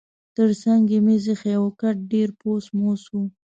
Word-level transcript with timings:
ترڅنګ 0.35 0.83
یې 0.93 0.99
مېز 1.05 1.25
اییښی 1.29 1.55
و، 1.61 1.65
کټ 1.81 1.97
ډېر 2.11 2.29
پوس 2.39 2.65
موس 2.79 3.03
و. 3.11 3.15